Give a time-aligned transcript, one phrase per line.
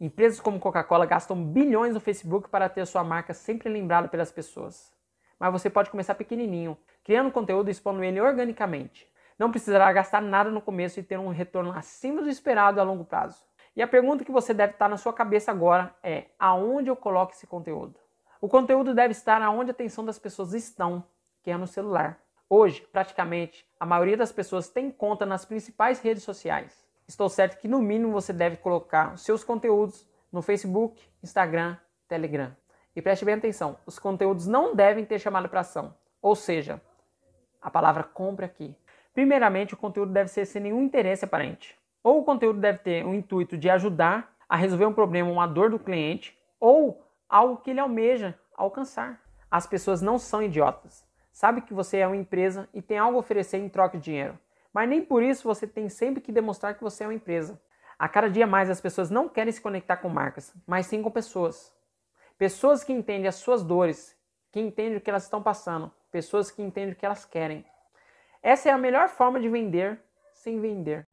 [0.00, 4.92] Empresas como Coca-Cola gastam bilhões no Facebook para ter sua marca sempre lembrada pelas pessoas.
[5.40, 9.10] Mas você pode começar pequenininho, criando conteúdo e expondo ele organicamente.
[9.36, 13.04] Não precisará gastar nada no começo e ter um retorno acima do esperado a longo
[13.04, 13.44] prazo.
[13.74, 17.32] E a pergunta que você deve estar na sua cabeça agora é: aonde eu coloco
[17.32, 17.98] esse conteúdo?
[18.40, 21.04] O conteúdo deve estar aonde a atenção das pessoas estão,
[21.42, 22.20] que é no celular.
[22.48, 26.87] Hoje, praticamente, a maioria das pessoas tem conta nas principais redes sociais.
[27.08, 32.54] Estou certo que no mínimo você deve colocar os seus conteúdos no Facebook, Instagram, Telegram.
[32.94, 35.94] E preste bem atenção, os conteúdos não devem ter chamada para ação.
[36.20, 36.82] Ou seja,
[37.62, 38.76] a palavra compra aqui.
[39.14, 41.78] Primeiramente, o conteúdo deve ser sem nenhum interesse aparente.
[42.04, 45.70] Ou o conteúdo deve ter o intuito de ajudar a resolver um problema, uma dor
[45.70, 49.18] do cliente, ou algo que ele almeja alcançar.
[49.50, 51.06] As pessoas não são idiotas.
[51.32, 54.38] Sabe que você é uma empresa e tem algo a oferecer em troca de dinheiro.
[54.72, 57.60] Mas nem por isso você tem sempre que demonstrar que você é uma empresa.
[57.98, 61.10] A cada dia mais as pessoas não querem se conectar com marcas, mas sim com
[61.10, 61.74] pessoas.
[62.36, 64.16] Pessoas que entendem as suas dores,
[64.52, 67.64] que entendem o que elas estão passando, pessoas que entendem o que elas querem.
[68.40, 70.00] Essa é a melhor forma de vender
[70.32, 71.07] sem vender.